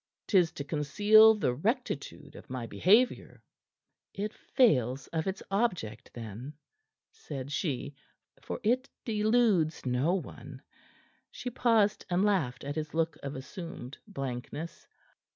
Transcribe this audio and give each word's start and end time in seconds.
"'Tis 0.25 0.51
to 0.51 0.63
conceal 0.63 1.35
the 1.35 1.53
rectitude 1.53 2.35
of 2.35 2.49
my 2.49 2.65
behavior." 2.65 3.43
"It 4.15 4.33
fails 4.33 5.05
of 5.09 5.27
its 5.27 5.43
object, 5.51 6.11
then," 6.15 6.55
said 7.11 7.51
she, 7.51 7.93
"for 8.41 8.59
it 8.63 8.89
deludes 9.05 9.85
no 9.85 10.15
one." 10.15 10.63
She 11.29 11.51
paused 11.51 12.03
and 12.09 12.25
laughed 12.25 12.63
at 12.63 12.77
his 12.77 12.95
look 12.95 13.15
of 13.21 13.35
assumed 13.35 13.99
blankness. 14.07 14.87